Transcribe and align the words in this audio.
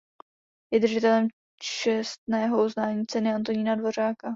Je 0.73 0.79
držitelem 0.79 1.27
čestného 1.61 2.65
uznání 2.65 3.05
ceny 3.07 3.33
Antonína 3.33 3.75
Dvořáka. 3.75 4.29